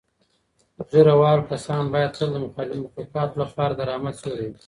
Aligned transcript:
ږیره 0.89 1.15
وال 1.21 1.39
کسان 1.49 1.83
باید 1.93 2.11
تل 2.17 2.29
د 2.33 2.37
مخلوقاتو 2.45 3.35
لپاره 3.43 3.73
د 3.75 3.79
رحمت 3.89 4.15
سیوری 4.21 4.47
وي. 4.49 4.57